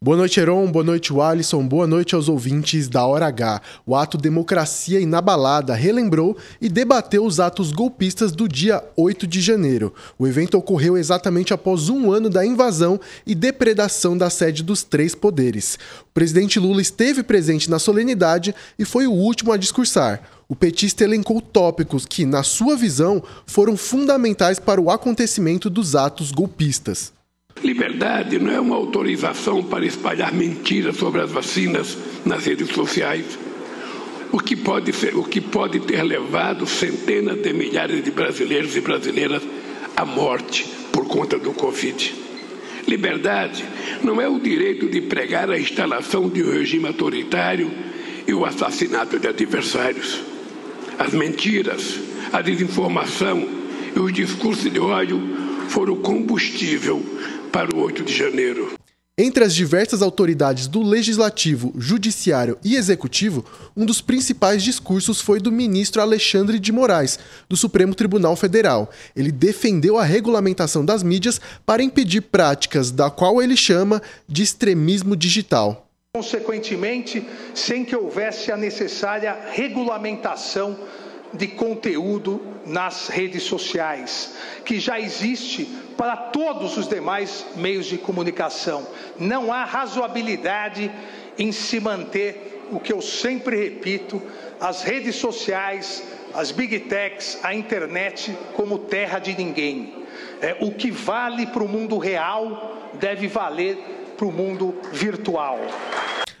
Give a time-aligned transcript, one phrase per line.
[0.00, 0.70] Boa noite, Heron.
[0.70, 1.66] Boa noite, Alisson.
[1.66, 3.60] Boa noite aos ouvintes da Hora H.
[3.84, 9.92] O ato Democracia Inabalada relembrou e debateu os atos golpistas do dia 8 de janeiro.
[10.16, 15.16] O evento ocorreu exatamente após um ano da invasão e depredação da sede dos três
[15.16, 15.76] poderes.
[16.02, 20.22] O presidente Lula esteve presente na solenidade e foi o último a discursar.
[20.48, 26.30] O petista elencou tópicos que, na sua visão, foram fundamentais para o acontecimento dos atos
[26.30, 27.17] golpistas.
[27.62, 33.38] Liberdade não é uma autorização para espalhar mentiras sobre as vacinas nas redes sociais,
[34.30, 38.80] o que pode, ser, o que pode ter levado centenas de milhares de brasileiros e
[38.80, 39.42] brasileiras
[39.96, 42.14] à morte por conta do Covid.
[42.86, 43.64] Liberdade
[44.02, 47.70] não é o direito de pregar a instalação de um regime autoritário
[48.26, 50.20] e o assassinato de adversários.
[50.98, 51.98] As mentiras,
[52.32, 53.46] a desinformação
[53.94, 55.20] e os discursos de ódio
[55.68, 57.04] foram combustível
[57.50, 58.78] para o 8 de janeiro.
[59.20, 63.44] Entre as diversas autoridades do Legislativo, Judiciário e Executivo,
[63.76, 68.88] um dos principais discursos foi do ministro Alexandre de Moraes, do Supremo Tribunal Federal.
[69.16, 75.16] Ele defendeu a regulamentação das mídias para impedir práticas da qual ele chama de extremismo
[75.16, 75.88] digital.
[76.14, 80.78] Consequentemente, sem que houvesse a necessária regulamentação
[81.32, 84.34] de conteúdo nas redes sociais,
[84.64, 85.64] que já existe
[85.96, 88.86] para todos os demais meios de comunicação.
[89.18, 90.90] Não há razoabilidade
[91.38, 94.22] em se manter o que eu sempre repito:
[94.60, 96.02] as redes sociais,
[96.34, 99.94] as big techs, a internet como terra de ninguém.
[100.40, 103.76] É, o que vale para o mundo real deve valer
[104.16, 105.58] para o mundo virtual.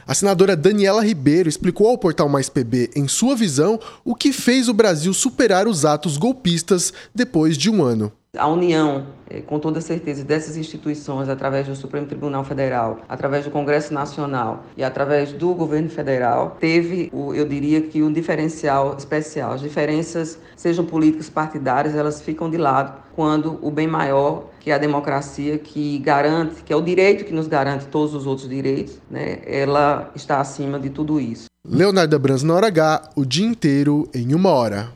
[0.08, 4.66] A senadora Daniela Ribeiro explicou ao portal Mais PB, em sua visão, o que fez
[4.66, 8.10] o Brasil superar os atos golpistas depois de um ano.
[8.34, 9.06] A união,
[9.46, 14.84] com toda certeza, dessas instituições, através do Supremo Tribunal Federal, através do Congresso Nacional e
[14.84, 19.52] através do governo federal, teve, eu diria que, um diferencial especial.
[19.52, 24.74] As diferenças, sejam políticas partidárias, elas ficam de lado quando o bem maior, que é
[24.74, 28.98] a democracia, que garante, que é o direito que nos garante todos os outros direitos,
[29.10, 31.48] né, ela está acima de tudo isso.
[31.66, 34.90] Leonardo Brans na hora H, o dia inteiro em uma hora.